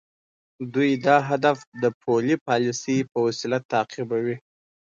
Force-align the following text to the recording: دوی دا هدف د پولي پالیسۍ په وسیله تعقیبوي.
دوی 0.73 0.91
دا 1.05 1.17
هدف 1.29 1.57
د 1.83 1.83
پولي 2.01 2.35
پالیسۍ 2.45 2.97
په 3.11 3.17
وسیله 3.27 3.57
تعقیبوي. 3.71 4.37